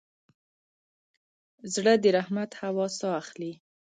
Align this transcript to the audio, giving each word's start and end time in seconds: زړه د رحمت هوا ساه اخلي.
زړه 1.73 1.93
د 2.03 2.05
رحمت 2.17 2.51
هوا 2.61 2.85
ساه 2.97 3.15
اخلي. 3.21 3.53